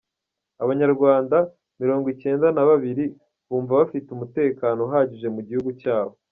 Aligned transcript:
Abanyarwanda 0.63 1.37
Mirongocyenda 1.79 2.47
Na 2.55 2.63
babiri 2.69 3.05
bumva 3.47 3.73
bafite 3.81 4.07
umutekano 4.11 4.79
uhagije 4.87 5.27
mu 5.35 5.41
gihugu 5.47 5.71
cyabo 5.81 6.13